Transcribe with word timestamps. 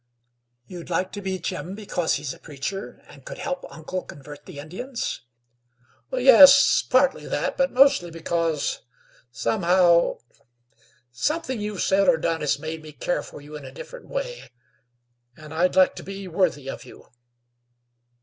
"You'd 0.65 0.89
like 0.89 1.11
to 1.11 1.21
be 1.21 1.37
Jim 1.37 1.75
because 1.75 2.15
he's 2.15 2.33
a 2.33 2.39
preacher, 2.39 3.03
and 3.05 3.23
could 3.23 3.37
help 3.37 3.63
uncle 3.71 4.01
convert 4.01 4.47
the 4.47 4.57
Indians?" 4.57 5.21
"Yes, 6.11 6.81
partly 6.81 7.27
that, 7.27 7.55
but 7.55 7.71
mostly 7.71 8.09
because 8.09 8.79
somehow 9.31 10.17
something 11.11 11.61
you've 11.61 11.83
said 11.83 12.09
or 12.09 12.17
done 12.17 12.41
has 12.41 12.57
made 12.57 12.81
me 12.81 12.93
care 12.93 13.21
for 13.21 13.41
you 13.41 13.55
in 13.55 13.63
a 13.63 13.71
different 13.71 14.07
way, 14.07 14.49
and 15.37 15.53
I'd 15.53 15.75
like 15.75 15.93
to 15.97 16.03
be 16.03 16.27
worthy 16.27 16.67
of 16.67 16.83
you." 16.83 17.05